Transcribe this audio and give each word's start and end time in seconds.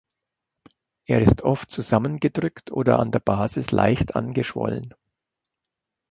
Er 1.05 1.21
ist 1.21 1.43
oft 1.43 1.69
zusammengedrückt 1.69 2.71
oder 2.71 2.97
an 2.97 3.11
der 3.11 3.19
Basis 3.19 3.69
leicht 3.69 4.15
angeschwollen. 4.15 4.95